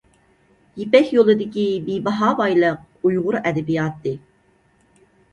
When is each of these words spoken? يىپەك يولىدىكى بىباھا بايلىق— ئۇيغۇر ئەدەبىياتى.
يىپەك 0.83 1.09
يولىدىكى 1.15 1.65
بىباھا 1.89 2.29
بايلىق— 2.39 2.79
ئۇيغۇر 3.09 3.37
ئەدەبىياتى. 3.41 4.15